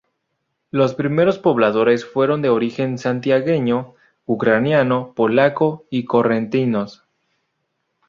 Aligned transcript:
Los 0.71 0.95
primeros 0.95 1.37
pobladores 1.37 2.05
fueron 2.07 2.41
de 2.41 2.49
origen 2.49 2.97
santiagueño, 2.97 3.93
ucraniano, 4.25 5.13
polaco 5.15 5.85
y 5.91 6.05
correntinos. 6.05 7.03